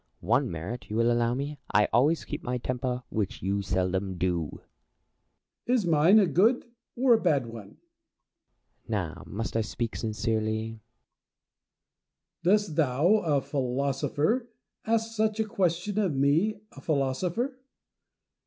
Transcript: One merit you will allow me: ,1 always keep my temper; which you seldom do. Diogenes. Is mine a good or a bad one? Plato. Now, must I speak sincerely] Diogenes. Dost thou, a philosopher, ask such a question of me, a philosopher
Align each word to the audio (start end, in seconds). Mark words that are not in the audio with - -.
One 0.21 0.49
merit 0.49 0.89
you 0.89 0.95
will 0.95 1.11
allow 1.11 1.35
me: 1.35 1.59
,1 1.75 1.85
always 1.93 2.25
keep 2.25 2.41
my 2.41 2.57
temper; 2.57 3.03
which 3.09 3.43
you 3.43 3.61
seldom 3.61 4.17
do. 4.17 4.49
Diogenes. 4.49 4.61
Is 5.67 5.85
mine 5.85 6.17
a 6.17 6.25
good 6.25 6.65
or 6.95 7.13
a 7.13 7.21
bad 7.21 7.45
one? 7.45 7.77
Plato. 7.77 7.77
Now, 9.13 9.23
must 9.27 9.55
I 9.55 9.61
speak 9.61 9.95
sincerely] 9.95 10.81
Diogenes. 12.43 12.65
Dost 12.65 12.75
thou, 12.77 13.07
a 13.17 13.41
philosopher, 13.41 14.49
ask 14.87 15.11
such 15.13 15.39
a 15.39 15.45
question 15.45 15.99
of 15.99 16.15
me, 16.15 16.59
a 16.71 16.81
philosopher 16.81 17.59